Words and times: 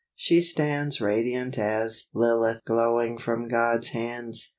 She 0.15 0.41
stands 0.41 0.99
Radiant 0.99 1.59
as 1.59 2.09
Lilith 2.15 2.65
glowing 2.65 3.19
from 3.19 3.47
God's 3.47 3.89
hands. 3.89 4.49